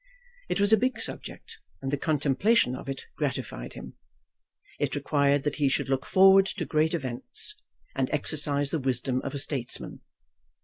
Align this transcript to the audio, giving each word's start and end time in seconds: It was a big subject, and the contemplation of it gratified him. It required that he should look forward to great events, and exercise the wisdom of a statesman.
It 0.49 0.59
was 0.59 0.73
a 0.73 0.77
big 0.77 0.99
subject, 0.99 1.59
and 1.79 1.91
the 1.93 1.95
contemplation 1.95 2.75
of 2.75 2.89
it 2.89 3.05
gratified 3.17 3.73
him. 3.73 3.97
It 4.79 4.95
required 4.95 5.43
that 5.43 5.57
he 5.57 5.69
should 5.69 5.89
look 5.89 6.07
forward 6.07 6.47
to 6.47 6.65
great 6.65 6.95
events, 6.95 7.53
and 7.95 8.09
exercise 8.11 8.71
the 8.71 8.79
wisdom 8.79 9.21
of 9.21 9.35
a 9.35 9.37
statesman. 9.37 10.01